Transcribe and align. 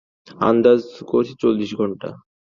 আন্দাজ 0.41 0.81
করছি 1.07 1.33
চব্বিশ 1.41 1.71
ঘণ্টা। 1.75 2.09